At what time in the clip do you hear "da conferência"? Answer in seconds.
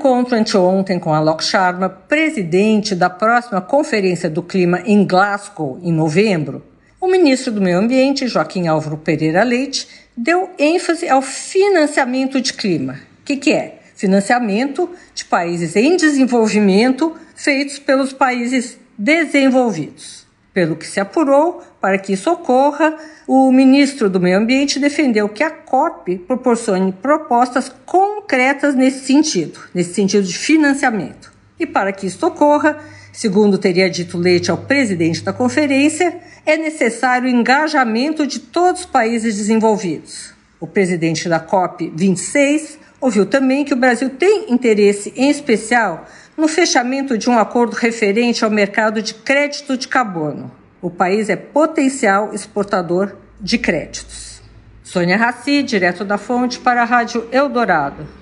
35.22-36.18